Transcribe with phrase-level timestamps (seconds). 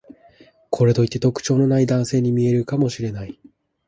[0.71, 3.39] これといって特徴のない男性に見えるかもしれない